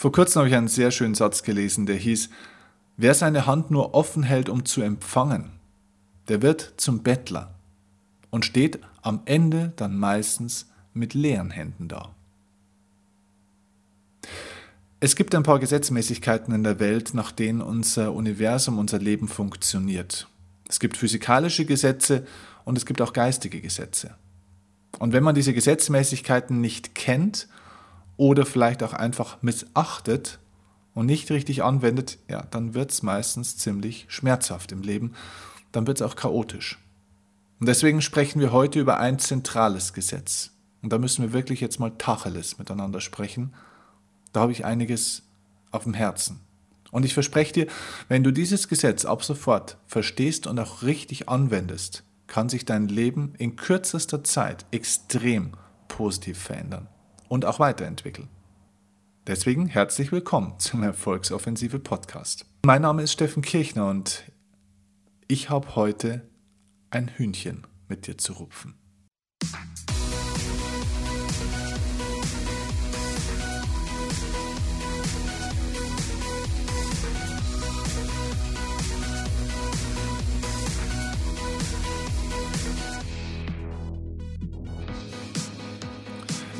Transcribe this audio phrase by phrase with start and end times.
[0.00, 2.30] Vor kurzem habe ich einen sehr schönen Satz gelesen, der hieß,
[2.96, 5.50] wer seine Hand nur offen hält, um zu empfangen,
[6.28, 7.52] der wird zum Bettler
[8.30, 12.14] und steht am Ende dann meistens mit leeren Händen da.
[15.00, 20.28] Es gibt ein paar Gesetzmäßigkeiten in der Welt, nach denen unser Universum, unser Leben funktioniert.
[20.66, 22.26] Es gibt physikalische Gesetze
[22.64, 24.14] und es gibt auch geistige Gesetze.
[24.98, 27.48] Und wenn man diese Gesetzmäßigkeiten nicht kennt
[28.20, 30.38] oder vielleicht auch einfach missachtet
[30.92, 35.14] und nicht richtig anwendet, ja, dann wird es meistens ziemlich schmerzhaft im Leben,
[35.72, 36.78] dann wird es auch chaotisch.
[37.60, 40.50] Und deswegen sprechen wir heute über ein zentrales Gesetz.
[40.82, 43.54] Und da müssen wir wirklich jetzt mal Tacheles miteinander sprechen
[44.32, 45.22] da habe ich einiges
[45.70, 46.40] auf dem Herzen.
[46.90, 47.66] Und ich verspreche dir,
[48.08, 53.34] wenn du dieses Gesetz ab sofort verstehst und auch richtig anwendest, kann sich dein Leben
[53.38, 55.52] in kürzester Zeit extrem
[55.88, 56.88] positiv verändern
[57.30, 58.28] und auch weiterentwickeln.
[59.26, 62.44] Deswegen herzlich willkommen zum Erfolgsoffensive Podcast.
[62.66, 64.24] Mein Name ist Steffen Kirchner und
[65.28, 66.28] ich habe heute
[66.90, 68.79] ein Hühnchen mit dir zu rupfen.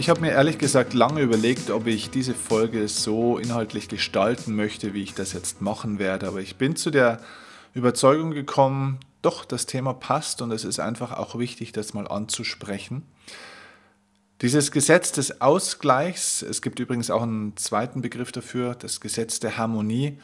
[0.00, 4.94] Ich habe mir ehrlich gesagt lange überlegt, ob ich diese Folge so inhaltlich gestalten möchte,
[4.94, 6.26] wie ich das jetzt machen werde.
[6.26, 7.20] Aber ich bin zu der
[7.74, 13.02] Überzeugung gekommen, doch, das Thema passt und es ist einfach auch wichtig, das mal anzusprechen.
[14.40, 19.58] Dieses Gesetz des Ausgleichs, es gibt übrigens auch einen zweiten Begriff dafür, das Gesetz der
[19.58, 20.16] Harmonie,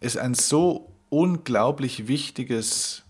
[0.00, 3.02] ist ein so unglaublich wichtiges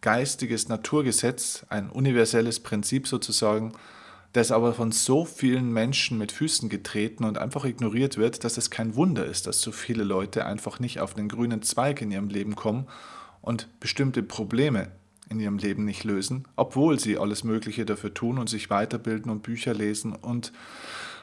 [0.00, 3.72] geistiges Naturgesetz, ein universelles Prinzip sozusagen,
[4.38, 8.70] das aber von so vielen Menschen mit Füßen getreten und einfach ignoriert wird, dass es
[8.70, 12.28] kein Wunder ist, dass so viele Leute einfach nicht auf den grünen Zweig in ihrem
[12.28, 12.86] Leben kommen
[13.42, 14.92] und bestimmte Probleme
[15.28, 19.42] in ihrem Leben nicht lösen, obwohl sie alles Mögliche dafür tun und sich weiterbilden und
[19.42, 20.52] Bücher lesen und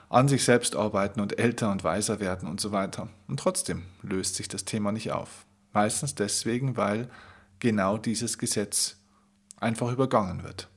[0.10, 3.08] an sich selbst arbeiten und älter und weiser werden und so weiter.
[3.28, 5.46] Und trotzdem löst sich das Thema nicht auf.
[5.72, 7.10] Meistens deswegen, weil
[7.60, 8.98] genau dieses Gesetz
[9.58, 10.70] einfach übergangen wird.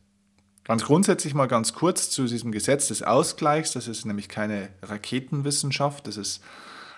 [0.68, 3.72] Ganz grundsätzlich mal ganz kurz zu diesem Gesetz des Ausgleichs.
[3.72, 6.42] Das ist nämlich keine Raketenwissenschaft, das ist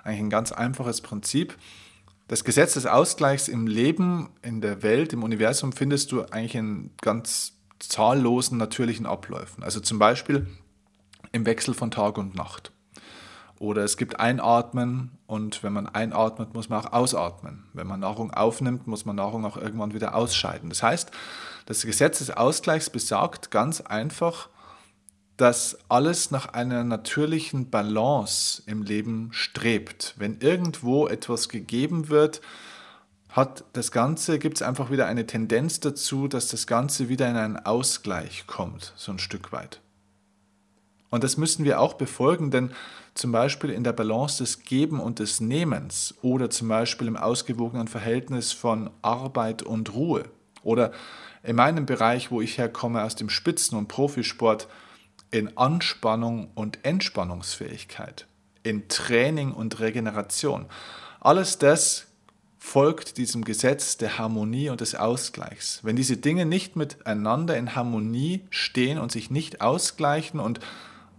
[0.03, 1.57] eigentlich ein ganz einfaches Prinzip.
[2.27, 6.91] Das Gesetz des Ausgleichs im Leben, in der Welt, im Universum findest du eigentlich in
[7.01, 9.63] ganz zahllosen natürlichen Abläufen.
[9.63, 10.49] Also zum Beispiel
[11.31, 12.73] im Wechsel von Tag und Nacht.
[13.61, 17.67] Oder es gibt Einatmen und wenn man einatmet, muss man auch ausatmen.
[17.73, 20.71] Wenn man Nahrung aufnimmt, muss man Nahrung auch irgendwann wieder ausscheiden.
[20.71, 21.13] Das heißt,
[21.67, 24.49] das Gesetz des Ausgleichs besagt ganz einfach,
[25.37, 30.15] dass alles nach einer natürlichen Balance im Leben strebt.
[30.19, 32.43] Wenn irgendwo etwas gegeben wird,
[33.31, 37.37] hat das Ganze, gibt es einfach wieder eine Tendenz dazu, dass das Ganze wieder in
[37.37, 39.81] einen Ausgleich kommt, so ein Stück weit.
[41.11, 42.73] Und das müssen wir auch befolgen, denn
[43.15, 47.89] zum Beispiel in der Balance des Geben und des Nehmens oder zum Beispiel im ausgewogenen
[47.89, 50.25] Verhältnis von Arbeit und Ruhe
[50.63, 50.93] oder
[51.43, 54.69] in meinem Bereich, wo ich herkomme, aus dem Spitzen- und Profisport,
[55.31, 58.27] in Anspannung und Entspannungsfähigkeit,
[58.63, 60.67] in Training und Regeneration.
[61.21, 62.07] Alles das
[62.59, 65.81] folgt diesem Gesetz der Harmonie und des Ausgleichs.
[65.83, 70.61] Wenn diese Dinge nicht miteinander in Harmonie stehen und sich nicht ausgleichen und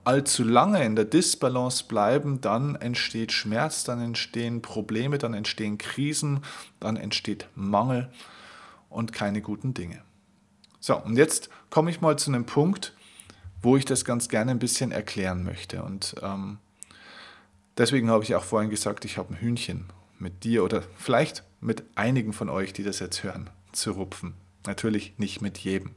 [0.03, 6.41] allzu lange in der Disbalance bleiben, dann entsteht Schmerz, dann entstehen Probleme, dann entstehen Krisen,
[6.79, 8.09] dann entsteht Mangel
[8.89, 10.01] und keine guten Dinge.
[10.81, 12.95] So, und jetzt komme ich mal zu einem Punkt,
[13.61, 15.83] wo ich das ganz gerne ein bisschen erklären möchte.
[15.83, 16.57] Und ähm,
[17.77, 19.85] deswegen habe ich auch vorhin gesagt, ich habe ein Hühnchen
[20.17, 24.33] mit dir oder vielleicht mit einigen von euch, die das jetzt hören, zu rupfen.
[24.65, 25.91] Natürlich nicht mit jedem.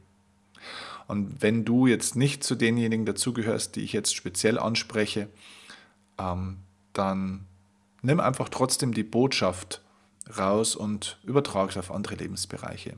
[1.07, 5.29] Und wenn du jetzt nicht zu denjenigen dazugehörst, die ich jetzt speziell anspreche,
[6.19, 6.57] ähm,
[6.93, 7.47] dann
[8.03, 9.81] nimm einfach trotzdem die Botschaft
[10.37, 12.97] raus und übertrage es auf andere Lebensbereiche.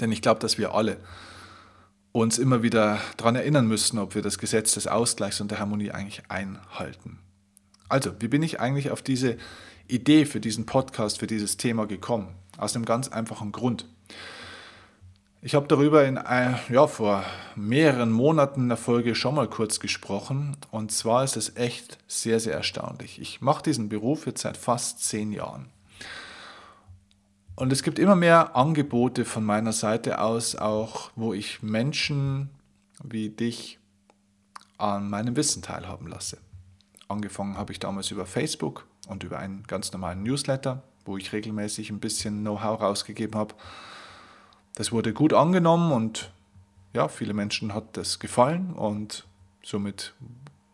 [0.00, 0.98] Denn ich glaube, dass wir alle
[2.12, 5.90] uns immer wieder daran erinnern müssen, ob wir das Gesetz des Ausgleichs und der Harmonie
[5.90, 7.18] eigentlich einhalten.
[7.88, 9.36] Also, wie bin ich eigentlich auf diese
[9.88, 12.28] Idee für diesen Podcast, für dieses Thema gekommen?
[12.58, 13.86] Aus einem ganz einfachen Grund.
[15.44, 17.24] Ich habe darüber in, äh, ja, vor
[17.56, 20.56] mehreren Monaten in der Folge schon mal kurz gesprochen.
[20.70, 23.20] Und zwar ist es echt sehr, sehr erstaunlich.
[23.20, 25.66] Ich mache diesen Beruf jetzt seit fast zehn Jahren.
[27.54, 32.48] Und es gibt immer mehr Angebote von meiner Seite aus, auch wo ich Menschen
[33.04, 33.78] wie dich
[34.78, 36.38] an meinem Wissen teilhaben lasse.
[37.08, 41.90] Angefangen habe ich damals über Facebook und über einen ganz normalen Newsletter, wo ich regelmäßig
[41.90, 43.54] ein bisschen Know-how rausgegeben habe.
[44.74, 46.32] Das wurde gut angenommen und
[46.94, 49.26] ja, viele Menschen hat das gefallen und
[49.62, 50.14] somit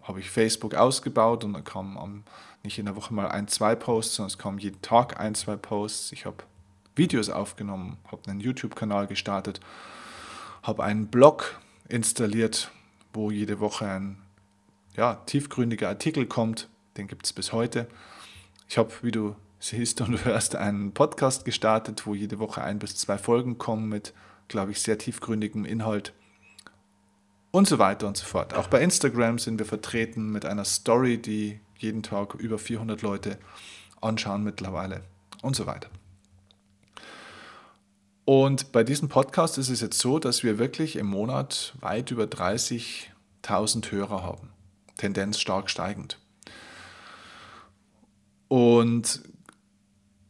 [0.03, 2.25] habe ich Facebook ausgebaut und dann kam
[2.63, 5.57] nicht in der Woche mal ein, zwei Posts, sondern es kam jeden Tag ein, zwei
[5.57, 6.13] Posts.
[6.13, 6.39] Ich habe
[6.99, 9.61] Videos aufgenommen, habe einen YouTube-Kanal gestartet,
[10.63, 12.71] habe einen Blog installiert,
[13.13, 14.19] wo jede Woche ein
[14.97, 16.69] ja, tiefgründiger Artikel kommt.
[16.97, 17.89] Den gibt es bis heute.
[18.69, 22.97] Ich habe, wie du siehst und hörst, einen Podcast gestartet, wo jede Woche ein bis
[22.97, 24.13] zwei Folgen kommen mit,
[24.49, 26.13] glaube ich, sehr tiefgründigem Inhalt
[27.51, 28.55] und so weiter und so fort.
[28.55, 33.39] Auch bei Instagram sind wir vertreten mit einer Story, die jeden Tag über 400 Leute
[34.01, 35.03] anschauen mittlerweile
[35.43, 35.89] und so weiter.
[38.29, 42.25] Und bei diesem Podcast ist es jetzt so, dass wir wirklich im Monat weit über
[42.25, 44.51] 30.000 Hörer haben.
[44.99, 46.19] Tendenz stark steigend.
[48.49, 49.23] Und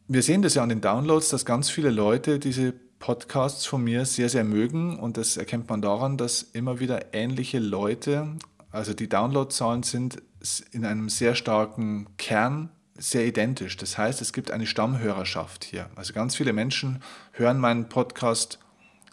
[0.06, 4.04] wir sehen das ja an den Downloads, dass ganz viele Leute diese Podcasts von mir
[4.04, 4.96] sehr, sehr mögen.
[4.96, 8.28] Und das erkennt man daran, dass immer wieder ähnliche Leute,
[8.70, 10.22] also die Downloadzahlen sind
[10.70, 13.76] in einem sehr starken Kern sehr identisch.
[13.76, 15.88] Das heißt, es gibt eine Stammhörerschaft hier.
[15.94, 17.02] Also ganz viele Menschen
[17.32, 18.58] hören meinen Podcast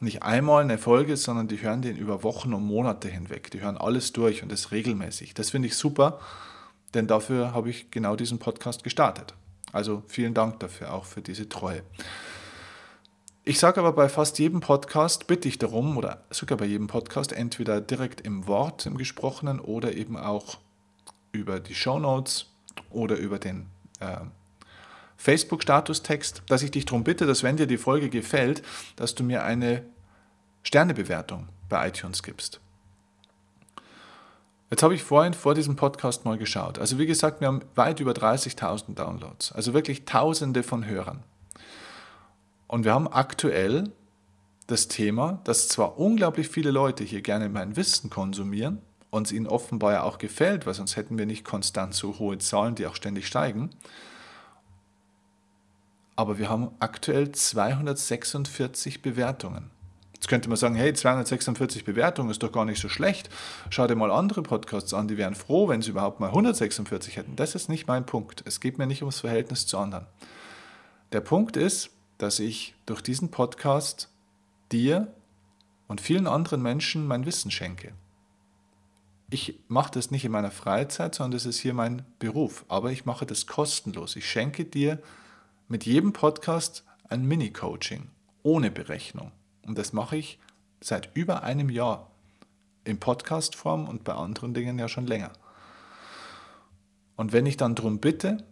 [0.02, 3.52] nicht einmal eine Folge, sondern die hören den über Wochen und Monate hinweg.
[3.52, 5.34] Die hören alles durch und das regelmäßig.
[5.34, 6.20] Das finde ich super,
[6.94, 9.34] denn dafür habe ich genau diesen Podcast gestartet.
[9.72, 11.84] Also vielen Dank dafür, auch für diese Treue.
[13.44, 17.32] Ich sage aber bei fast jedem Podcast, bitte ich darum, oder sogar bei jedem Podcast,
[17.32, 20.58] entweder direkt im Wort, im Gesprochenen oder eben auch
[21.32, 22.48] über die Show Notes
[22.90, 23.68] oder über den
[24.00, 24.18] äh,
[25.18, 28.62] Facebook-Statustext, dass ich dich darum bitte, dass wenn dir die Folge gefällt,
[28.96, 29.84] dass du mir eine
[30.64, 32.60] Sternebewertung bei iTunes gibst.
[34.70, 36.80] Jetzt habe ich vorhin vor diesem Podcast mal geschaut.
[36.80, 41.24] Also wie gesagt, wir haben weit über 30.000 Downloads, also wirklich Tausende von Hörern.
[42.68, 43.92] Und wir haben aktuell
[44.68, 48.82] das Thema, dass zwar unglaublich viele Leute hier gerne mein Wissen konsumieren
[49.16, 52.38] und es ihnen offenbar ja auch gefällt, weil sonst hätten wir nicht konstant so hohe
[52.38, 53.70] Zahlen, die auch ständig steigen,
[56.18, 59.72] aber wir haben aktuell 246 Bewertungen.
[60.14, 63.30] Jetzt könnte man sagen, hey, 246 Bewertungen ist doch gar nicht so schlecht.
[63.70, 67.36] Schau dir mal andere Podcasts an, die wären froh, wenn sie überhaupt mal 146 hätten.
[67.36, 68.44] Das ist nicht mein Punkt.
[68.46, 70.08] Es geht mir nicht ums Verhältnis zu anderen.
[71.12, 74.10] Der Punkt ist, dass ich durch diesen Podcast
[74.72, 75.14] dir
[75.88, 77.94] und vielen anderen Menschen mein Wissen schenke.
[79.30, 82.66] Ich mache das nicht in meiner Freizeit, sondern das ist hier mein Beruf.
[82.68, 84.16] Aber ich mache das kostenlos.
[84.16, 85.02] Ich schenke dir
[85.68, 88.10] mit jedem Podcast ein Mini-Coaching
[88.44, 89.32] ohne Berechnung.
[89.66, 90.40] Und das mache ich
[90.80, 92.12] seit über einem Jahr
[92.84, 95.32] in Podcast-Form und bei anderen Dingen ja schon länger.
[97.16, 98.44] Und wenn ich dann darum bitte,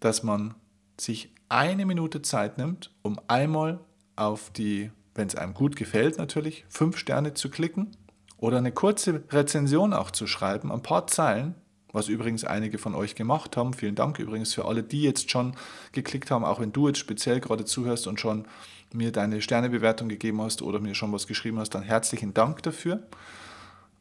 [0.00, 0.54] dass man
[0.98, 3.80] sich eine Minute Zeit nimmt, um einmal
[4.16, 7.96] auf die, wenn es einem gut gefällt natürlich, fünf Sterne zu klicken
[8.40, 11.54] oder eine kurze Rezension auch zu schreiben, ein paar Zeilen,
[11.92, 13.74] was übrigens einige von euch gemacht haben.
[13.74, 15.54] Vielen Dank übrigens für alle, die jetzt schon
[15.92, 18.46] geklickt haben, auch wenn du jetzt speziell gerade zuhörst und schon
[18.92, 23.02] mir deine Sternebewertung gegeben hast oder mir schon was geschrieben hast, dann herzlichen Dank dafür.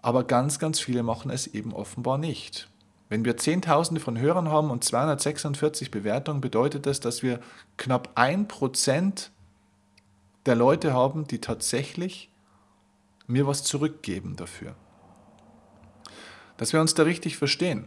[0.02, 2.70] Aber ganz, ganz viele machen es eben offenbar nicht.
[3.10, 7.40] Wenn wir Zehntausende von Hörern haben und 246 Bewertungen, bedeutet das, dass wir
[7.76, 9.32] knapp ein Prozent
[10.46, 12.30] der Leute haben, die tatsächlich
[13.30, 14.76] mir was zurückgeben dafür
[16.60, 17.86] dass wir uns da richtig verstehen.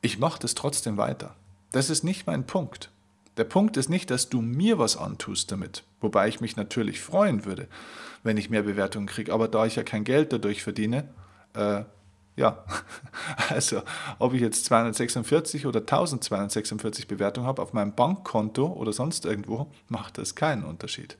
[0.00, 1.36] Ich mache das trotzdem weiter.
[1.70, 2.90] Das ist nicht mein Punkt.
[3.36, 7.44] Der Punkt ist nicht, dass du mir was antust damit, wobei ich mich natürlich freuen
[7.44, 7.68] würde,
[8.22, 11.08] wenn ich mehr Bewertungen kriege, aber da ich ja kein Geld dadurch verdiene,
[11.54, 11.84] äh,
[12.36, 12.64] ja,
[13.50, 13.82] also
[14.18, 20.16] ob ich jetzt 246 oder 1246 Bewertungen habe auf meinem Bankkonto oder sonst irgendwo, macht
[20.16, 21.18] das keinen Unterschied.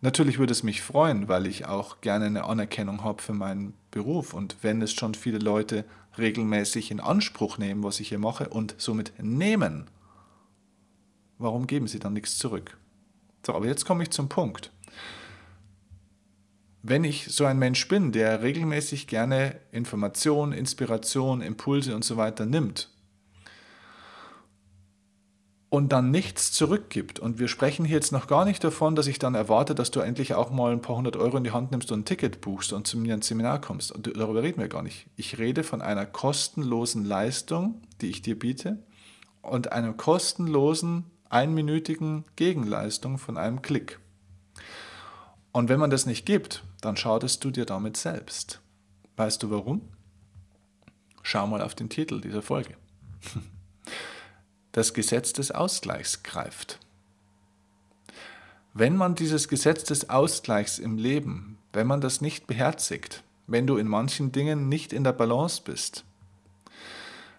[0.00, 4.34] Natürlich würde es mich freuen, weil ich auch gerne eine Anerkennung habe für meinen Beruf.
[4.34, 5.84] Und wenn es schon viele Leute
[6.18, 9.88] regelmäßig in Anspruch nehmen, was ich hier mache und somit nehmen,
[11.38, 12.76] warum geben sie dann nichts zurück?
[13.44, 14.70] So, aber jetzt komme ich zum Punkt.
[16.82, 22.46] Wenn ich so ein Mensch bin, der regelmäßig gerne Informationen, Inspiration, Impulse und so weiter
[22.46, 22.90] nimmt
[25.68, 27.18] und dann nichts zurückgibt.
[27.18, 30.00] Und wir sprechen hier jetzt noch gar nicht davon, dass ich dann erwarte, dass du
[30.00, 32.72] endlich auch mal ein paar hundert Euro in die Hand nimmst und ein Ticket buchst
[32.72, 33.90] und zu mir ins Seminar kommst.
[33.90, 35.06] Und darüber reden wir gar nicht.
[35.16, 38.78] Ich rede von einer kostenlosen Leistung, die ich dir biete,
[39.42, 43.98] und einer kostenlosen, einminütigen Gegenleistung von einem Klick.
[45.52, 48.60] Und wenn man das nicht gibt, dann schadest du dir damit selbst.
[49.16, 49.80] Weißt du warum?
[51.22, 52.76] Schau mal auf den Titel dieser Folge.
[54.76, 56.80] Das Gesetz des Ausgleichs greift.
[58.74, 63.78] Wenn man dieses Gesetz des Ausgleichs im Leben, wenn man das nicht beherzigt, wenn du
[63.78, 66.04] in manchen Dingen nicht in der Balance bist,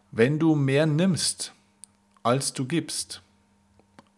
[0.10, 1.54] wenn du mehr nimmst,
[2.24, 3.22] als du gibst,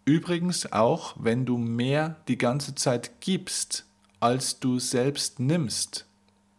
[0.06, 3.86] übrigens auch, wenn du mehr die ganze Zeit gibst,
[4.22, 6.06] als du selbst nimmst,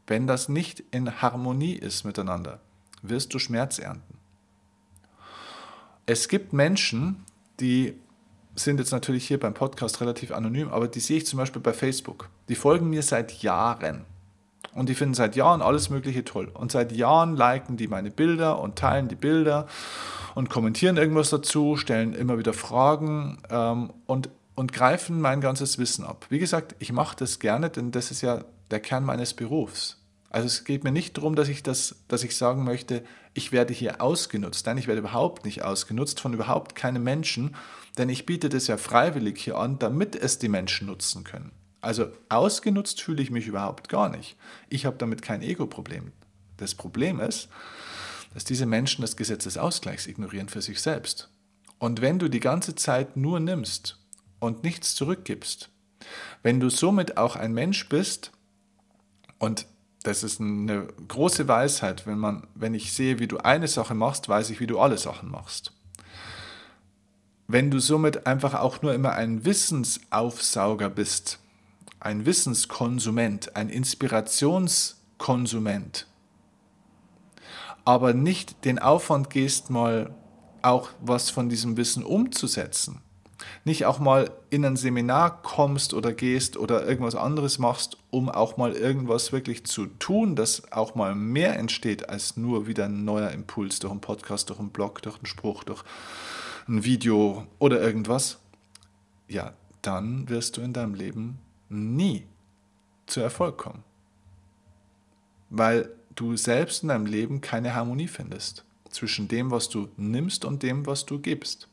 [0.06, 2.60] wenn das nicht in Harmonie ist miteinander,
[3.00, 4.19] wirst du Schmerz ernten.
[6.12, 7.24] Es gibt Menschen,
[7.60, 7.94] die
[8.56, 11.72] sind jetzt natürlich hier beim Podcast relativ anonym, aber die sehe ich zum Beispiel bei
[11.72, 12.30] Facebook.
[12.48, 14.06] Die folgen mir seit Jahren.
[14.74, 16.50] Und die finden seit Jahren alles Mögliche toll.
[16.52, 19.68] Und seit Jahren liken die meine Bilder und teilen die Bilder
[20.34, 26.04] und kommentieren irgendwas dazu, stellen immer wieder Fragen ähm, und, und greifen mein ganzes Wissen
[26.04, 26.26] ab.
[26.28, 30.00] Wie gesagt, ich mache das gerne, denn das ist ja der Kern meines Berufs.
[30.28, 33.72] Also es geht mir nicht darum, dass ich, das, dass ich sagen möchte, ich werde
[33.72, 34.66] hier ausgenutzt.
[34.66, 37.56] Nein, ich werde überhaupt nicht ausgenutzt von überhaupt keinem Menschen,
[37.98, 41.52] denn ich biete das ja freiwillig hier an, damit es die Menschen nutzen können.
[41.80, 44.36] Also ausgenutzt fühle ich mich überhaupt gar nicht.
[44.68, 46.12] Ich habe damit kein Ego-Problem.
[46.56, 47.48] Das Problem ist,
[48.34, 51.30] dass diese Menschen das Gesetz des Ausgleichs ignorieren für sich selbst.
[51.78, 53.98] Und wenn du die ganze Zeit nur nimmst
[54.38, 55.70] und nichts zurückgibst,
[56.42, 58.32] wenn du somit auch ein Mensch bist
[59.38, 59.66] und
[60.02, 64.28] das ist eine große Weisheit, wenn, man, wenn ich sehe, wie du eine Sache machst,
[64.28, 65.72] weiß ich, wie du alle Sachen machst.
[67.48, 71.38] Wenn du somit einfach auch nur immer ein Wissensaufsauger bist,
[71.98, 76.06] ein Wissenskonsument, ein Inspirationskonsument,
[77.84, 80.14] aber nicht den Aufwand gehst, mal
[80.62, 83.00] auch was von diesem Wissen umzusetzen,
[83.64, 88.56] nicht auch mal in ein Seminar kommst oder gehst oder irgendwas anderes machst, um auch
[88.56, 93.30] mal irgendwas wirklich zu tun, dass auch mal mehr entsteht als nur wieder ein neuer
[93.30, 95.84] Impuls durch einen Podcast, durch einen Blog, durch einen Spruch, durch
[96.68, 98.38] ein Video oder irgendwas,
[99.28, 99.52] ja,
[99.82, 101.38] dann wirst du in deinem Leben
[101.68, 102.26] nie
[103.06, 103.82] zu Erfolg kommen.
[105.48, 110.62] Weil du selbst in deinem Leben keine Harmonie findest zwischen dem, was du nimmst und
[110.62, 111.68] dem, was du gibst.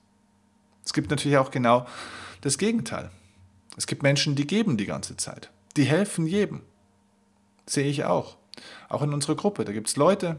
[0.88, 1.86] Es gibt natürlich auch genau
[2.40, 3.12] das Gegenteil.
[3.76, 5.52] Es gibt Menschen, die geben die ganze Zeit.
[5.76, 6.62] Die helfen jedem.
[7.66, 8.38] Sehe ich auch.
[8.88, 9.66] Auch in unserer Gruppe.
[9.66, 10.38] Da gibt es Leute,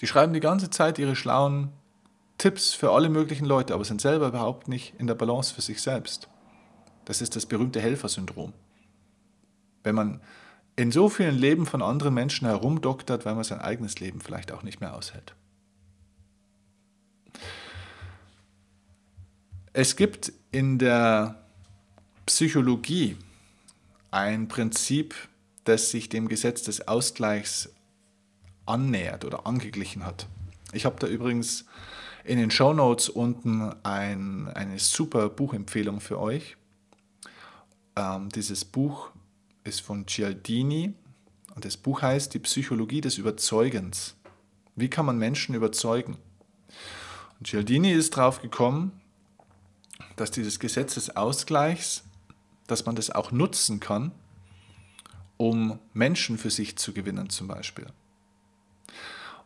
[0.00, 1.72] die schreiben die ganze Zeit ihre schlauen
[2.38, 5.82] Tipps für alle möglichen Leute, aber sind selber überhaupt nicht in der Balance für sich
[5.82, 6.26] selbst.
[7.04, 8.54] Das ist das berühmte Helfersyndrom.
[9.82, 10.22] Wenn man
[10.74, 14.62] in so vielen Leben von anderen Menschen herumdoktert, weil man sein eigenes Leben vielleicht auch
[14.62, 15.34] nicht mehr aushält.
[19.80, 21.40] Es gibt in der
[22.26, 23.16] Psychologie
[24.10, 25.14] ein Prinzip,
[25.62, 27.72] das sich dem Gesetz des Ausgleichs
[28.66, 30.26] annähert oder angeglichen hat.
[30.72, 31.64] Ich habe da übrigens
[32.24, 36.56] in den Show Notes unten ein, eine super Buchempfehlung für euch.
[37.94, 39.12] Ähm, dieses Buch
[39.62, 40.94] ist von Cialdini
[41.54, 44.16] und das Buch heißt Die Psychologie des Überzeugens.
[44.74, 46.16] Wie kann man Menschen überzeugen?
[47.38, 48.97] Und Cialdini ist drauf gekommen,
[50.20, 52.04] dass dieses Gesetz des Ausgleichs,
[52.66, 54.12] dass man das auch nutzen kann,
[55.36, 57.86] um Menschen für sich zu gewinnen zum Beispiel.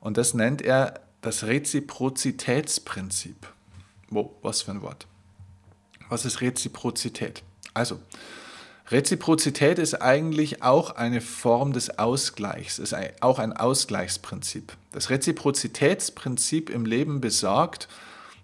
[0.00, 3.36] Und das nennt er das Reziprozitätsprinzip.
[4.08, 5.06] Wo, was für ein Wort.
[6.08, 7.42] Was ist Reziprozität?
[7.72, 8.00] Also,
[8.90, 14.76] Reziprozität ist eigentlich auch eine Form des Ausgleichs, ist auch ein Ausgleichsprinzip.
[14.90, 17.88] Das Reziprozitätsprinzip im Leben besagt,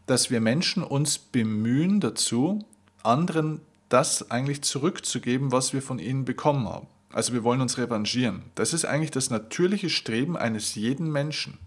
[0.09, 2.65] dass wir Menschen uns bemühen dazu,
[3.03, 6.87] anderen das eigentlich zurückzugeben, was wir von ihnen bekommen haben.
[7.13, 8.43] Also wir wollen uns revanchieren.
[8.55, 11.59] Das ist eigentlich das natürliche Streben eines jeden Menschen.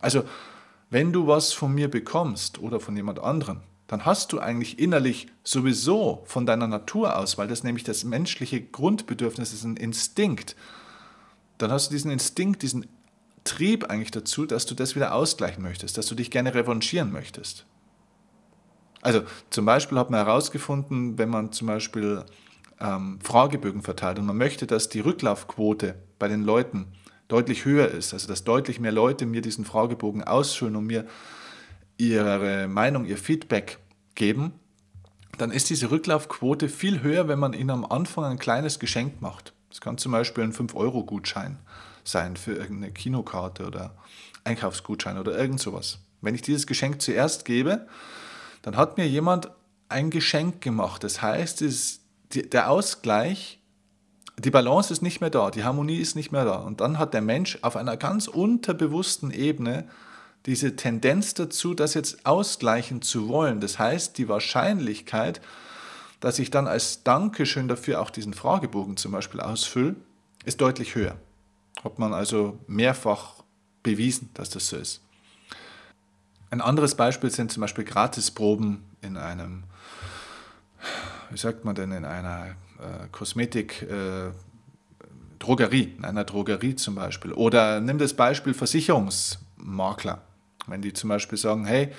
[0.00, 0.24] Also
[0.90, 5.28] wenn du was von mir bekommst oder von jemand anderem, dann hast du eigentlich innerlich
[5.42, 10.56] sowieso von deiner Natur aus, weil das nämlich das menschliche Grundbedürfnis ist, ein Instinkt,
[11.58, 12.86] dann hast du diesen Instinkt, diesen
[13.44, 17.66] Trieb eigentlich dazu, dass du das wieder ausgleichen möchtest, dass du dich gerne revanchieren möchtest.
[19.00, 22.24] Also zum Beispiel hat man herausgefunden, wenn man zum Beispiel
[22.78, 26.86] ähm, Fragebögen verteilt und man möchte, dass die Rücklaufquote bei den Leuten
[27.26, 31.06] deutlich höher ist, also dass deutlich mehr Leute mir diesen Fragebogen ausfüllen und mir
[31.96, 33.78] ihre Meinung, ihr Feedback
[34.14, 34.52] geben,
[35.36, 39.52] dann ist diese Rücklaufquote viel höher, wenn man ihnen am Anfang ein kleines Geschenk macht.
[39.70, 43.94] Das kann zum Beispiel ein 5-Euro-Gutschein sein für irgendeine Kinokarte oder
[44.44, 45.98] Einkaufsgutschein oder irgend sowas.
[46.20, 47.86] Wenn ich dieses Geschenk zuerst gebe,
[48.62, 49.50] dann hat mir jemand
[49.88, 51.04] ein Geschenk gemacht.
[51.04, 51.64] Das heißt,
[52.32, 53.62] der Ausgleich
[54.38, 56.56] die Balance ist nicht mehr da, die Harmonie ist nicht mehr da.
[56.56, 59.84] Und dann hat der Mensch auf einer ganz unterbewussten Ebene
[60.46, 63.60] diese Tendenz dazu, das jetzt ausgleichen zu wollen.
[63.60, 65.40] Das heißt, die Wahrscheinlichkeit,
[66.20, 69.96] dass ich dann als Dankeschön dafür auch diesen Fragebogen zum Beispiel ausfülle,
[70.44, 71.16] ist deutlich höher.
[71.84, 73.42] Hat man also mehrfach
[73.82, 75.00] bewiesen, dass das so ist.
[76.50, 79.64] Ein anderes Beispiel sind zum Beispiel Gratisproben in einem,
[81.30, 84.30] wie sagt man denn, in einer äh, Kosmetik, äh,
[85.44, 87.32] in einer Drogerie zum Beispiel.
[87.32, 90.20] Oder nimm das Beispiel Versicherungsmakler.
[90.66, 91.90] Wenn die zum Beispiel sagen, hey,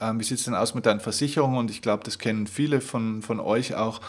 [0.00, 1.58] äh, wie sieht es denn aus mit deinen Versicherungen?
[1.58, 4.00] Und ich glaube, das kennen viele von, von euch auch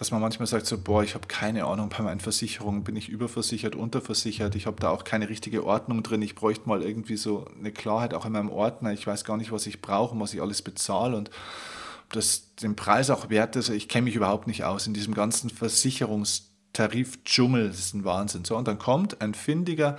[0.00, 3.10] dass man manchmal sagt so, boah, ich habe keine Ahnung bei meinen Versicherungen, bin ich
[3.10, 7.44] überversichert, unterversichert, ich habe da auch keine richtige Ordnung drin, ich bräuchte mal irgendwie so
[7.58, 10.40] eine Klarheit auch in meinem Ordner, ich weiß gar nicht, was ich brauche was ich
[10.40, 14.64] alles bezahle und ob das den Preis auch wert ist, ich kenne mich überhaupt nicht
[14.64, 18.46] aus in diesem ganzen Versicherungstarif-Dschungel, das ist ein Wahnsinn.
[18.46, 19.98] So, und dann kommt ein findiger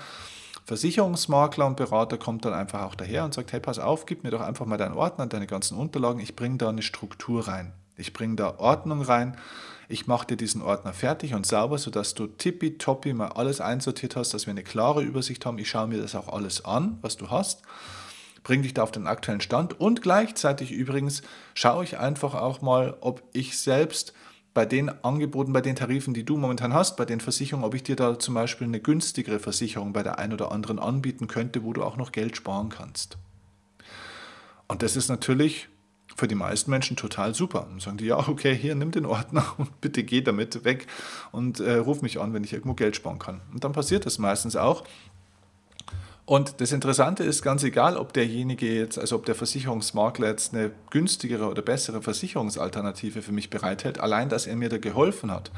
[0.66, 4.32] Versicherungsmakler und Berater kommt dann einfach auch daher und sagt, hey, pass auf, gib mir
[4.32, 7.74] doch einfach mal deinen Ordner, deine ganzen Unterlagen, ich bringe da eine Struktur rein.
[8.02, 9.38] Ich bringe da Ordnung rein,
[9.88, 14.34] ich mache dir diesen Ordner fertig und sauber, sodass du tippitoppi mal alles einsortiert hast,
[14.34, 15.58] dass wir eine klare Übersicht haben.
[15.58, 17.64] Ich schaue mir das auch alles an, was du hast.
[18.44, 21.22] Bring dich da auf den aktuellen Stand und gleichzeitig übrigens
[21.54, 24.14] schaue ich einfach auch mal, ob ich selbst
[24.54, 27.84] bei den Angeboten, bei den Tarifen, die du momentan hast, bei den Versicherungen, ob ich
[27.84, 31.74] dir da zum Beispiel eine günstigere Versicherung bei der einen oder anderen anbieten könnte, wo
[31.74, 33.18] du auch noch Geld sparen kannst.
[34.68, 35.70] Und das ist natürlich
[36.16, 37.68] für die meisten Menschen total super.
[37.72, 40.88] Und sagen die, ja, okay, hier, nimm den Ordner und bitte geh damit weg
[41.32, 43.42] und äh, ruf mich an, wenn ich irgendwo Geld sparen kann.
[43.54, 44.84] Und dann passiert das meistens auch.
[46.26, 50.72] Und das Interessante ist ganz egal, ob derjenige jetzt, also ob der Versicherungsmakler jetzt eine
[50.90, 55.52] günstigere oder bessere Versicherungsalternative für mich bereithält, allein, dass er mir da geholfen hat,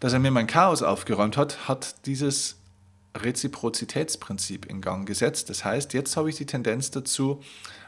[0.00, 2.56] dass er mir mein Chaos aufgeräumt hat, hat dieses
[3.16, 5.48] Reziprozitätsprinzip in Gang gesetzt.
[5.48, 7.40] Das heißt, jetzt habe ich die Tendenz dazu,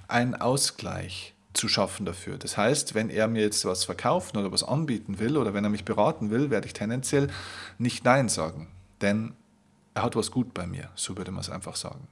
[0.08, 2.38] einen Ausgleich zu schaffen dafür.
[2.38, 5.70] Das heißt, wenn er mir jetzt was verkaufen oder was anbieten will oder wenn er
[5.70, 7.28] mich beraten will, werde ich tendenziell
[7.78, 8.68] nicht Nein sagen.
[9.00, 9.34] Denn
[9.94, 12.06] er hat was gut bei mir, so würde man es einfach sagen.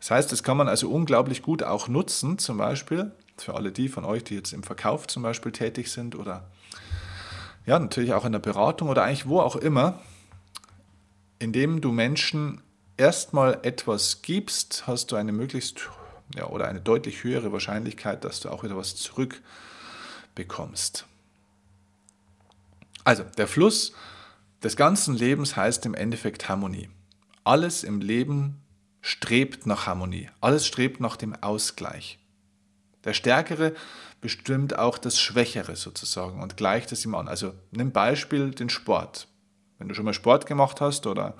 [0.00, 3.88] Das heißt, das kann man also unglaublich gut auch nutzen, zum Beispiel für alle die
[3.88, 6.48] von euch, die jetzt im Verkauf zum Beispiel tätig sind oder
[7.66, 10.00] ja, natürlich auch in der Beratung oder eigentlich wo auch immer,
[11.38, 12.62] indem du Menschen
[12.96, 15.88] erstmal etwas gibst, hast du eine möglichst
[16.34, 21.06] ja, oder eine deutlich höhere Wahrscheinlichkeit, dass du auch wieder was zurückbekommst.
[23.04, 23.92] Also, der Fluss
[24.62, 26.90] des ganzen Lebens heißt im Endeffekt Harmonie.
[27.44, 28.60] Alles im Leben
[29.00, 30.28] strebt nach Harmonie.
[30.40, 32.18] Alles strebt nach dem Ausgleich.
[33.04, 33.74] Der Stärkere
[34.20, 37.28] bestimmt auch das Schwächere sozusagen und gleicht es ihm an.
[37.28, 39.28] Also nimm Beispiel den Sport.
[39.78, 41.34] Wenn du schon mal Sport gemacht hast oder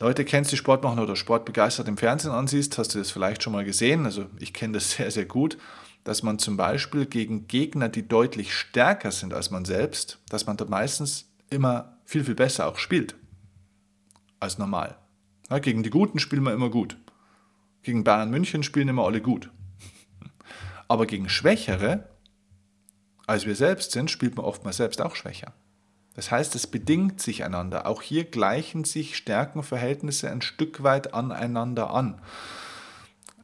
[0.00, 3.42] Leute kennst, die Sport machen oder Sport begeistert im Fernsehen ansiehst, hast du das vielleicht
[3.42, 4.04] schon mal gesehen.
[4.04, 5.58] Also ich kenne das sehr, sehr gut,
[6.04, 10.56] dass man zum Beispiel gegen Gegner, die deutlich stärker sind als man selbst, dass man
[10.56, 13.14] da meistens immer viel, viel besser auch spielt
[14.40, 14.96] als normal.
[15.50, 16.96] Ja, gegen die Guten spielen wir immer gut.
[17.82, 19.50] Gegen Bayern München spielen immer alle gut.
[20.88, 22.08] Aber gegen Schwächere,
[23.26, 25.54] als wir selbst sind, spielt man oftmals selbst auch schwächer.
[26.18, 27.86] Das heißt, es bedingt sich einander.
[27.86, 32.20] Auch hier gleichen sich Stärkenverhältnisse ein Stück weit aneinander an.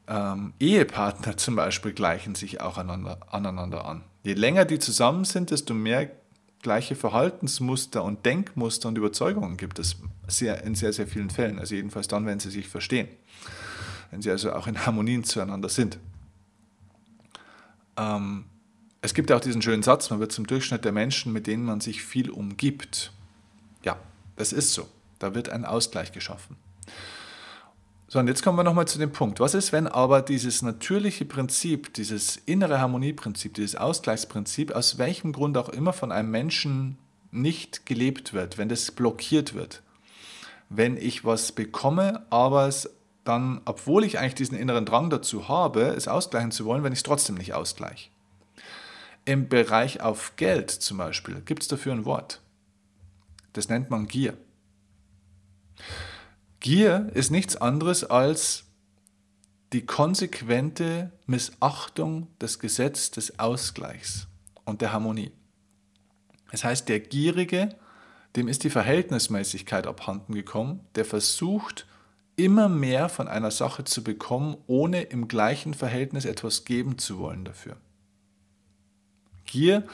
[0.08, 4.02] Ähm, Ehepartner zum Beispiel gleichen sich auch aneinander, aneinander an.
[4.24, 6.10] Je länger die zusammen sind, desto mehr
[6.62, 9.94] gleiche Verhaltensmuster und Denkmuster und Überzeugungen gibt es
[10.26, 11.60] sehr, in sehr, sehr vielen Fällen.
[11.60, 13.06] Also jedenfalls dann, wenn sie sich verstehen.
[14.10, 16.00] Wenn sie also auch in Harmonien zueinander sind.
[17.96, 18.46] Ähm,
[19.04, 21.82] es gibt auch diesen schönen Satz, man wird zum Durchschnitt der Menschen, mit denen man
[21.82, 23.12] sich viel umgibt.
[23.82, 23.98] Ja,
[24.36, 24.88] das ist so.
[25.18, 26.56] Da wird ein Ausgleich geschaffen.
[28.08, 29.40] So, und jetzt kommen wir nochmal zu dem Punkt.
[29.40, 35.58] Was ist, wenn aber dieses natürliche Prinzip, dieses innere Harmonieprinzip, dieses Ausgleichsprinzip, aus welchem Grund
[35.58, 36.96] auch immer von einem Menschen
[37.30, 39.82] nicht gelebt wird, wenn das blockiert wird?
[40.70, 42.88] Wenn ich was bekomme, aber es
[43.24, 47.00] dann, obwohl ich eigentlich diesen inneren Drang dazu habe, es ausgleichen zu wollen, wenn ich
[47.00, 48.13] es trotzdem nicht ausgleiche.
[49.24, 52.42] Im Bereich auf Geld zum Beispiel gibt es dafür ein Wort.
[53.54, 54.36] Das nennt man Gier.
[56.60, 58.64] Gier ist nichts anderes als
[59.72, 64.28] die konsequente Missachtung des Gesetzes des Ausgleichs
[64.64, 65.32] und der Harmonie.
[66.50, 67.70] Das heißt, der Gierige,
[68.36, 71.86] dem ist die Verhältnismäßigkeit abhanden gekommen, der versucht,
[72.36, 77.44] immer mehr von einer Sache zu bekommen, ohne im gleichen Verhältnis etwas geben zu wollen
[77.44, 77.76] dafür.
[79.46, 79.86] Gier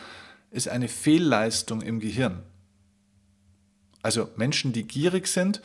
[0.50, 2.42] ist eine Fehlleistung im Gehirn.
[4.02, 5.62] Also Menschen, die gierig sind,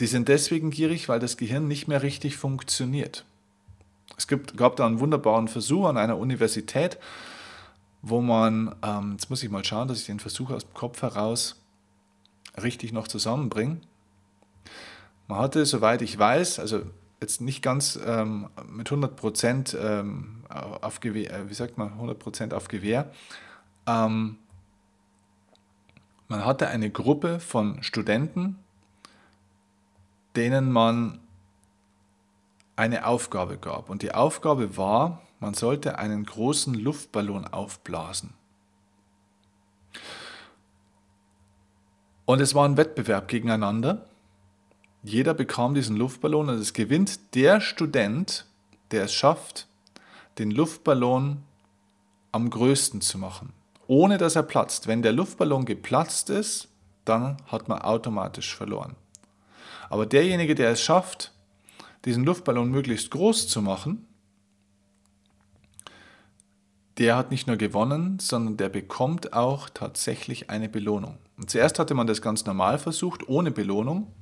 [0.00, 3.24] die sind deswegen gierig, weil das Gehirn nicht mehr richtig funktioniert.
[4.16, 6.98] Es gibt, gab da einen wunderbaren Versuch an einer Universität,
[8.02, 11.02] wo man, ähm, jetzt muss ich mal schauen, dass ich den Versuch aus dem Kopf
[11.02, 11.60] heraus
[12.60, 13.80] richtig noch zusammenbringe.
[15.28, 16.82] Man hatte, soweit ich weiß, also
[17.20, 22.18] jetzt nicht ganz ähm, mit 100 Prozent ähm, auf Gewehr, äh, wie sagt man, 100
[22.18, 23.10] Prozent auf Gewehr.
[23.86, 24.38] Ähm,
[26.28, 28.58] man hatte eine Gruppe von Studenten,
[30.36, 31.20] denen man
[32.76, 33.90] eine Aufgabe gab.
[33.90, 38.32] Und die Aufgabe war, man sollte einen großen Luftballon aufblasen.
[42.24, 44.06] Und es war ein Wettbewerb gegeneinander.
[45.02, 48.46] Jeder bekam diesen Luftballon und es gewinnt der Student,
[48.90, 49.66] der es schafft,
[50.38, 51.42] den Luftballon
[52.32, 53.52] am größten zu machen,
[53.86, 54.86] ohne dass er platzt.
[54.86, 56.68] Wenn der Luftballon geplatzt ist,
[57.04, 58.96] dann hat man automatisch verloren.
[59.90, 61.32] Aber derjenige, der es schafft,
[62.04, 64.06] diesen Luftballon möglichst groß zu machen,
[66.98, 71.18] der hat nicht nur gewonnen, sondern der bekommt auch tatsächlich eine Belohnung.
[71.38, 74.12] Und zuerst hatte man das ganz normal versucht, ohne Belohnung.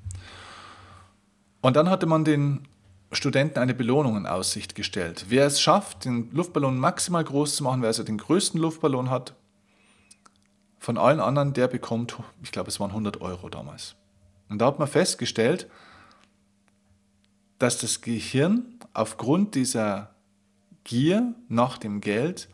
[1.61, 2.67] Und dann hatte man den
[3.13, 5.27] Studenten eine Belohnung in Aussicht gestellt.
[5.29, 9.35] Wer es schafft, den Luftballon maximal groß zu machen, wer also den größten Luftballon hat,
[10.79, 13.97] von allen anderen, der bekommt, ich glaube, es waren 100 Euro damals.
[14.49, 15.69] Und da hat man festgestellt,
[17.59, 20.15] dass das Gehirn aufgrund dieser
[20.85, 22.49] Gier nach dem Geld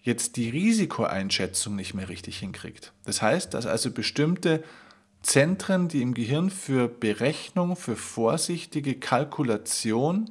[0.00, 2.92] jetzt die Risikoeinschätzung nicht mehr richtig hinkriegt.
[3.04, 4.64] Das heißt, dass also bestimmte
[5.24, 10.30] Zentren, die im Gehirn für Berechnung, für vorsichtige Kalkulation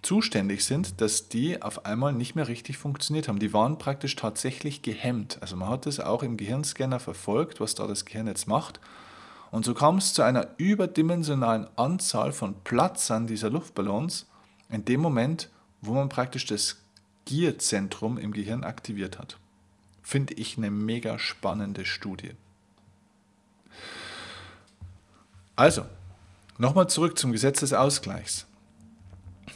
[0.00, 3.38] zuständig sind, dass die auf einmal nicht mehr richtig funktioniert haben.
[3.38, 5.36] Die waren praktisch tatsächlich gehemmt.
[5.42, 8.80] Also man hat das auch im Gehirnscanner verfolgt, was da das Gehirn jetzt macht.
[9.50, 14.26] Und so kam es zu einer überdimensionalen Anzahl von Platzern dieser Luftballons
[14.70, 15.50] in dem Moment,
[15.82, 16.78] wo man praktisch das
[17.26, 19.36] Gierzentrum im Gehirn aktiviert hat.
[20.02, 22.30] Finde ich eine mega spannende Studie.
[25.54, 25.84] Also,
[26.56, 28.46] nochmal zurück zum Gesetz des Ausgleichs.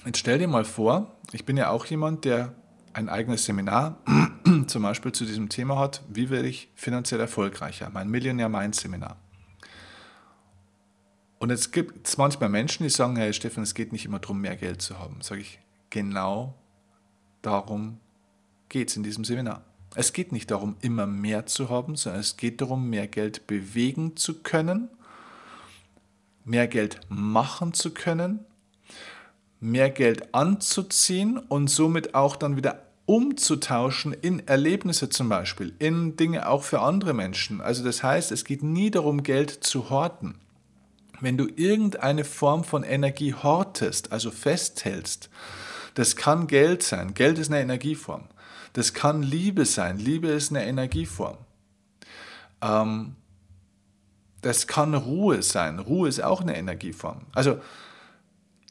[0.04, 2.52] Jetzt stell dir mal vor, ich bin ja auch jemand, der
[2.92, 3.98] ein eigenes Seminar
[4.66, 9.16] zum Beispiel zu diesem Thema hat, wie werde ich finanziell erfolgreicher, mein Millionaire Mind Seminar.
[11.38, 14.40] Und jetzt gibt es manchmal Menschen, die sagen, hey Stefan, es geht nicht immer darum,
[14.40, 15.20] mehr Geld zu haben.
[15.20, 16.54] Sage ich, genau
[17.42, 18.00] darum
[18.68, 19.62] geht es in diesem Seminar.
[19.94, 24.16] Es geht nicht darum, immer mehr zu haben, sondern es geht darum, mehr Geld bewegen
[24.16, 24.88] zu können
[26.46, 28.40] mehr Geld machen zu können,
[29.61, 36.48] mehr Geld anzuziehen und somit auch dann wieder umzutauschen in Erlebnisse zum Beispiel, in Dinge
[36.48, 37.61] auch für andere Menschen.
[37.61, 40.37] Also das heißt, es geht nie darum, Geld zu horten.
[41.20, 45.30] Wenn du irgendeine Form von Energie hortest, also festhältst,
[45.94, 47.14] das kann Geld sein.
[47.14, 48.24] Geld ist eine Energieform.
[48.74, 49.98] Das kann Liebe sein.
[49.98, 51.38] Liebe ist eine Energieform.
[52.61, 53.16] Ähm,
[54.46, 55.80] das kann Ruhe sein.
[55.80, 57.22] Ruhe ist auch eine Energieform.
[57.35, 57.59] Also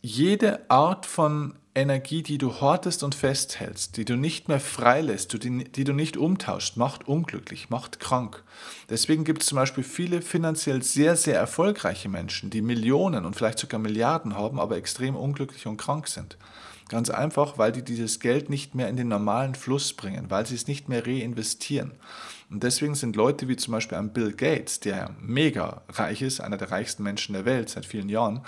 [0.02, 5.66] jede Art von Energie, die du hortest und festhältst, die du nicht mehr freilässt, die,
[5.66, 8.42] die du nicht umtauscht, macht unglücklich, macht krank.
[8.90, 13.60] Deswegen gibt es zum Beispiel viele finanziell sehr, sehr erfolgreiche Menschen, die Millionen und vielleicht
[13.60, 16.38] sogar Milliarden haben, aber extrem unglücklich und krank sind.
[16.88, 20.56] Ganz einfach, weil die dieses Geld nicht mehr in den normalen Fluss bringen, weil sie
[20.56, 21.92] es nicht mehr reinvestieren.
[22.50, 26.58] Und deswegen sind Leute wie zum Beispiel ein Bill Gates, der mega reich ist, einer
[26.58, 28.42] der reichsten Menschen der Welt seit vielen Jahren,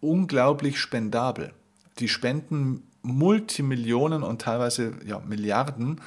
[0.00, 1.52] unglaublich spendabel.
[1.98, 6.00] Die spenden Multimillionen und teilweise ja, Milliarden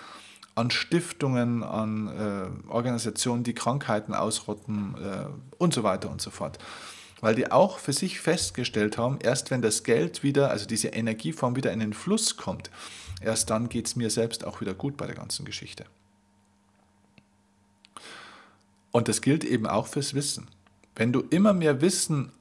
[0.55, 5.25] an Stiftungen, an äh, Organisationen, die Krankheiten ausrotten äh,
[5.57, 6.59] und so weiter und so fort
[7.23, 11.55] weil die auch für sich festgestellt haben, erst wenn das Geld wieder, also diese Energieform
[11.55, 12.69] wieder in den Fluss kommt,
[13.21, 15.85] erst dann geht es mir selbst auch wieder gut bei der ganzen Geschichte.
[18.93, 20.47] Und das gilt eben auch fürs Wissen.
[20.95, 22.31] Wenn du immer mehr Wissen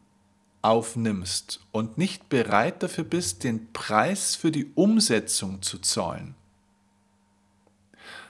[0.61, 6.37] aufnimmst und nicht bereit dafür bist, den Preis für die Umsetzung zu zahlen,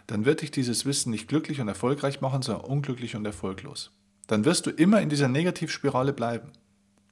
[0.07, 3.91] dann wird dich dieses Wissen nicht glücklich und erfolgreich machen, sondern unglücklich und erfolglos
[4.33, 6.53] dann wirst du immer in dieser Negativspirale bleiben.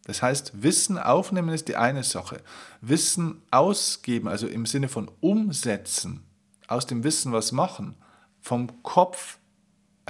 [0.05, 2.43] Das heißt, Wissen aufnehmen ist die eine Sache.
[2.81, 6.23] Wissen ausgeben, also im Sinne von umsetzen,
[6.67, 7.95] aus dem Wissen was machen,
[8.41, 9.39] vom Kopf,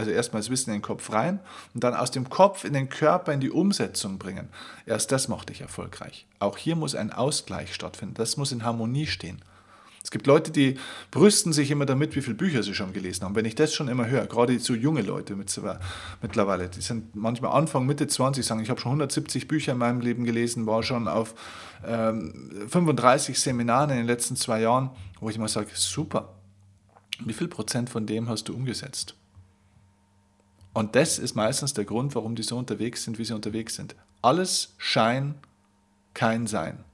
[0.01, 1.41] also erstmal das Wissen in den Kopf rein
[1.75, 4.49] und dann aus dem Kopf in den Körper in die Umsetzung bringen.
[4.87, 6.27] Erst das macht dich erfolgreich.
[6.39, 8.15] Auch hier muss ein Ausgleich stattfinden.
[8.15, 9.43] Das muss in Harmonie stehen.
[10.03, 10.79] Es gibt Leute, die
[11.11, 13.35] brüsten sich immer damit, wie viele Bücher sie schon gelesen haben.
[13.35, 17.85] Wenn ich das schon immer höre, gerade so junge Leute mittlerweile, die sind manchmal Anfang,
[17.85, 21.35] Mitte 20, sagen, ich habe schon 170 Bücher in meinem Leben gelesen, war schon auf
[21.87, 24.89] ähm, 35 Seminaren in den letzten zwei Jahren,
[25.21, 26.33] wo ich mal sage, super,
[27.23, 29.15] wie viel Prozent von dem hast du umgesetzt?
[30.72, 33.96] Und das ist meistens der Grund, warum die so unterwegs sind, wie sie unterwegs sind.
[34.22, 35.35] Alles Schein,
[36.14, 36.85] kein Sein.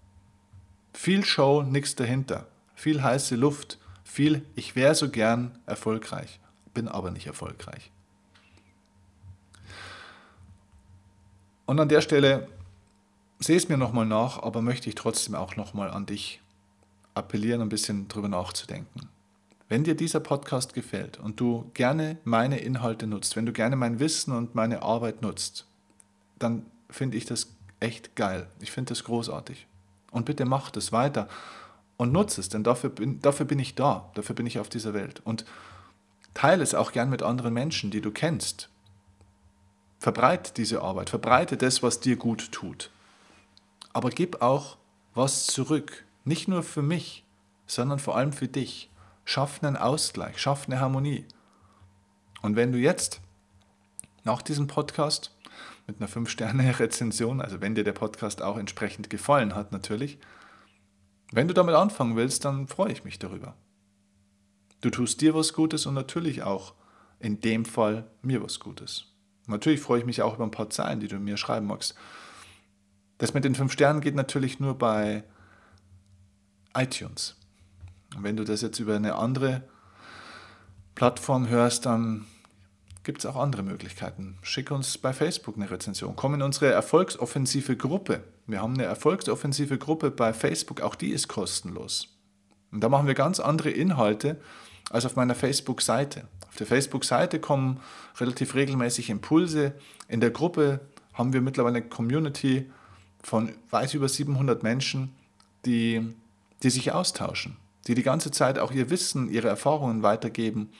[0.92, 6.38] Viel Show, nichts dahinter viel heiße Luft, viel ich wäre so gern erfolgreich,
[6.74, 7.90] bin aber nicht erfolgreich.
[11.64, 12.46] Und an der Stelle
[13.40, 16.40] sehe es mir nochmal nach, aber möchte ich trotzdem auch nochmal an dich
[17.14, 19.08] appellieren, ein bisschen drüber nachzudenken.
[19.68, 23.98] Wenn dir dieser Podcast gefällt und du gerne meine Inhalte nutzt, wenn du gerne mein
[23.98, 25.66] Wissen und meine Arbeit nutzt,
[26.38, 28.46] dann finde ich das echt geil.
[28.60, 29.66] Ich finde das großartig.
[30.12, 31.28] Und bitte mach das weiter
[31.96, 34.94] und nutze es, denn dafür bin, dafür bin ich da, dafür bin ich auf dieser
[34.94, 35.20] Welt.
[35.24, 35.44] Und
[36.34, 38.68] teile es auch gern mit anderen Menschen, die du kennst.
[39.98, 42.90] Verbreite diese Arbeit, verbreite das, was dir gut tut.
[43.92, 44.76] Aber gib auch
[45.14, 47.24] was zurück, nicht nur für mich,
[47.66, 48.90] sondern vor allem für dich.
[49.26, 51.26] Schaff einen Ausgleich, schaff eine Harmonie.
[52.42, 53.20] Und wenn du jetzt
[54.22, 55.36] nach diesem Podcast
[55.88, 60.18] mit einer 5-Sterne-Rezension, also wenn dir der Podcast auch entsprechend gefallen hat natürlich,
[61.32, 63.56] wenn du damit anfangen willst, dann freue ich mich darüber.
[64.80, 66.74] Du tust dir was Gutes und natürlich auch
[67.18, 69.06] in dem Fall mir was Gutes.
[69.48, 71.96] Natürlich freue ich mich auch über ein paar Zeilen, die du mir schreiben magst.
[73.18, 75.24] Das mit den fünf Sternen geht natürlich nur bei
[76.74, 77.36] iTunes.
[78.18, 79.62] Wenn du das jetzt über eine andere
[80.94, 82.26] Plattform hörst, dann
[83.04, 84.38] gibt es auch andere Möglichkeiten.
[84.42, 86.16] Schick uns bei Facebook eine Rezension.
[86.16, 88.24] Komm in unsere erfolgsoffensive Gruppe.
[88.46, 92.08] Wir haben eine erfolgsoffensive Gruppe bei Facebook, auch die ist kostenlos.
[92.72, 94.40] Und da machen wir ganz andere Inhalte
[94.90, 96.26] als auf meiner Facebook-Seite.
[96.48, 97.80] Auf der Facebook-Seite kommen
[98.18, 99.74] relativ regelmäßig Impulse.
[100.08, 100.80] In der Gruppe
[101.12, 102.70] haben wir mittlerweile eine Community
[103.22, 105.14] von weit über 700 Menschen,
[105.64, 106.14] die,
[106.62, 110.70] die sich austauschen, die die ganze Zeit auch ihr Wissen, ihre Erfahrungen weitergeben,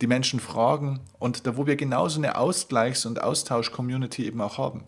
[0.00, 4.84] die Menschen fragen und da, wo wir genauso eine Ausgleichs- und Austausch-Community eben auch haben.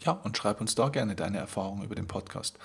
[0.00, 2.58] Ja, und schreib uns da gerne deine Erfahrungen über den Podcast.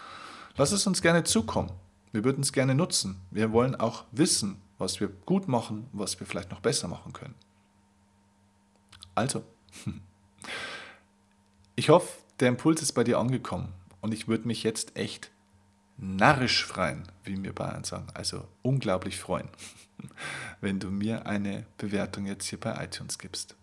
[0.57, 1.71] Lass es uns gerne zukommen.
[2.11, 3.21] Wir würden es gerne nutzen.
[3.31, 7.35] Wir wollen auch wissen, was wir gut machen, was wir vielleicht noch besser machen können.
[9.15, 9.43] Also,
[11.75, 12.07] ich hoffe,
[12.39, 15.31] der Impuls ist bei dir angekommen und ich würde mich jetzt echt
[15.97, 19.49] narrisch freuen, wie wir Bayern sagen, also unglaublich freuen,
[20.61, 23.55] wenn du mir eine Bewertung jetzt hier bei iTunes gibst.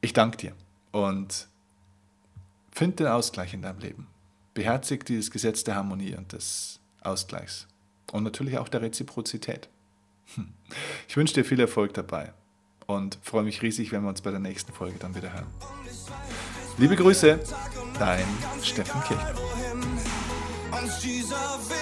[0.00, 0.52] Ich danke dir
[0.92, 1.50] und
[2.80, 4.06] Find den Ausgleich in deinem Leben.
[4.54, 7.66] Beherzig dieses Gesetz der Harmonie und des Ausgleichs.
[8.12, 9.68] Und natürlich auch der Reziprozität.
[11.08, 12.32] Ich wünsche dir viel Erfolg dabei
[12.86, 15.48] und freue mich riesig, wenn wir uns bei der nächsten Folge dann wieder hören.
[16.78, 17.40] Liebe Grüße,
[17.98, 18.24] dein
[18.62, 19.49] Steffen Kirchner.
[20.88, 21.79] she's a victim.